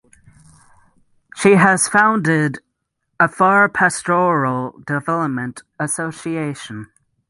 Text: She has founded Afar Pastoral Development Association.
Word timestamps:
She 1.35 1.51
has 1.57 1.87
founded 1.87 2.57
Afar 3.19 3.69
Pastoral 3.69 4.81
Development 4.87 5.61
Association. 5.79 6.87